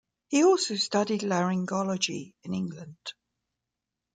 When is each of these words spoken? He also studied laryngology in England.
He 0.29 0.43
also 0.43 0.77
studied 0.77 1.21
laryngology 1.21 2.33
in 2.41 2.55
England. 2.55 2.97